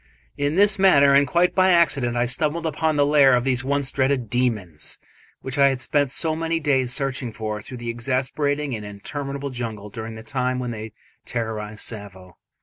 [0.35, 3.91] In this manner, and quite by accident, I stumbled upon the lair of these once
[3.91, 4.97] dreaded "demons",
[5.41, 9.91] which I had spent so many days searching for through the exasperating and interminable jungle
[9.91, 10.93] during the time when they
[11.23, 12.37] terrorised Tsavo.